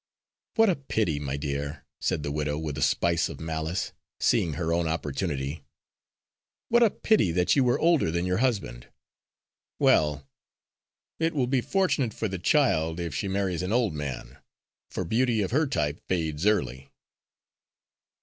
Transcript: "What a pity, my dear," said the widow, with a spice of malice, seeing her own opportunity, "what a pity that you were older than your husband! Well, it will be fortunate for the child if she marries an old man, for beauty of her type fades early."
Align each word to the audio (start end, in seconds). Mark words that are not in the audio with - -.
"What 0.55 0.67
a 0.67 0.75
pity, 0.75 1.19
my 1.19 1.37
dear," 1.37 1.85
said 1.99 2.23
the 2.23 2.31
widow, 2.31 2.57
with 2.57 2.75
a 2.75 2.81
spice 2.81 3.29
of 3.29 3.39
malice, 3.39 3.91
seeing 4.19 4.53
her 4.53 4.73
own 4.73 4.87
opportunity, 4.87 5.63
"what 6.69 6.81
a 6.81 6.89
pity 6.89 7.31
that 7.33 7.55
you 7.55 7.63
were 7.63 7.77
older 7.79 8.09
than 8.09 8.25
your 8.25 8.37
husband! 8.39 8.87
Well, 9.77 10.27
it 11.19 11.35
will 11.35 11.45
be 11.45 11.61
fortunate 11.61 12.15
for 12.15 12.27
the 12.27 12.39
child 12.39 12.99
if 12.99 13.13
she 13.13 13.27
marries 13.27 13.61
an 13.61 13.71
old 13.71 13.93
man, 13.93 14.39
for 14.89 15.05
beauty 15.05 15.43
of 15.43 15.51
her 15.51 15.67
type 15.67 16.01
fades 16.07 16.47
early." 16.47 16.89